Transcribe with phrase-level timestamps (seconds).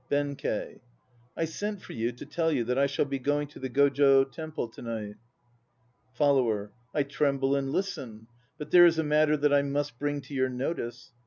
[0.09, 0.79] BENKEI.
[1.37, 4.23] I sent for you to tell you that I shall be going to the Gojo
[4.31, 5.15] Temple to night.
[6.15, 6.71] FOLLOWER.
[6.91, 8.25] I tremble and listen.
[8.57, 11.11] But there is a matter that I must bring to your notice.